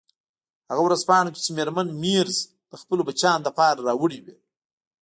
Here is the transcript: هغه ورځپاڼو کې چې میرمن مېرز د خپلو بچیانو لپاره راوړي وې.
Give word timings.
هغه 0.69 0.81
ورځپاڼو 0.83 1.33
کې 1.35 1.41
چې 1.45 1.51
میرمن 1.57 1.87
مېرز 2.03 2.37
د 2.71 2.73
خپلو 2.81 3.01
بچیانو 3.07 3.45
لپاره 3.47 3.83
راوړي 3.87 4.19
وې. 4.21 4.35